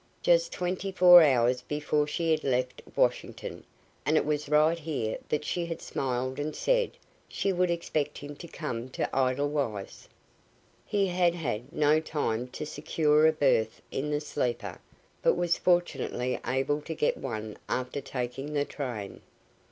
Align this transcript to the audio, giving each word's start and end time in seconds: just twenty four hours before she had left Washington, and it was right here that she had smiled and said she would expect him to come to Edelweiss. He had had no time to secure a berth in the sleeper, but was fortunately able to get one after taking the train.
just 0.23 0.51
twenty 0.51 0.91
four 0.91 1.21
hours 1.21 1.61
before 1.61 2.07
she 2.07 2.31
had 2.31 2.43
left 2.43 2.81
Washington, 2.95 3.63
and 4.03 4.17
it 4.17 4.25
was 4.25 4.49
right 4.49 4.79
here 4.79 5.19
that 5.29 5.45
she 5.45 5.67
had 5.67 5.79
smiled 5.79 6.39
and 6.39 6.55
said 6.55 6.89
she 7.27 7.53
would 7.53 7.69
expect 7.69 8.17
him 8.17 8.35
to 8.35 8.47
come 8.47 8.89
to 8.89 9.07
Edelweiss. 9.15 10.09
He 10.87 11.05
had 11.05 11.35
had 11.35 11.71
no 11.71 11.99
time 11.99 12.47
to 12.47 12.65
secure 12.65 13.27
a 13.27 13.31
berth 13.31 13.79
in 13.91 14.09
the 14.09 14.21
sleeper, 14.21 14.79
but 15.21 15.35
was 15.35 15.59
fortunately 15.59 16.39
able 16.47 16.81
to 16.81 16.95
get 16.95 17.17
one 17.17 17.55
after 17.69 18.01
taking 18.01 18.53
the 18.53 18.65
train. 18.65 19.21